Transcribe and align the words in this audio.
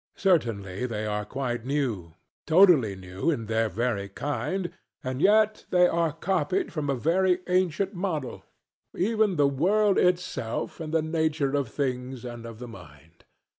Certainly 0.17 0.87
they 0.87 1.05
are 1.05 1.25
quite 1.25 1.63
new; 1.63 2.15
totally 2.47 2.95
new 2.95 3.29
in 3.29 3.45
their 3.45 3.69
very 3.69 4.09
kind: 4.09 4.71
and 5.03 5.21
yet 5.21 5.67
they 5.69 5.85
are 5.85 6.11
copied 6.11 6.73
from 6.73 6.89
a 6.89 6.95
very 6.95 7.41
ancient 7.45 7.93
model; 7.93 8.43
even 8.97 9.35
the 9.35 9.47
world 9.47 9.99
itself 9.99 10.79
and 10.79 10.91
the 10.91 11.03
nature 11.03 11.53
of 11.55 11.69
things 11.69 12.25
and 12.25 12.47
of 12.47 12.57
the 12.57 12.67
mind. 12.67 13.25